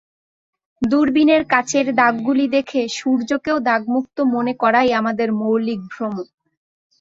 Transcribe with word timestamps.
দূরবীনের 0.81 1.43
কাচের 1.51 1.87
দাগগুলি 1.95 2.45
দেখে 2.55 2.81
সূর্যকেও 2.97 3.57
দাগমুক্ত 3.67 4.17
মনে 4.33 4.53
করাই 4.61 4.89
আমাদের 4.99 5.29
মৌলিক 5.39 5.81
ভ্রম। 5.91 6.15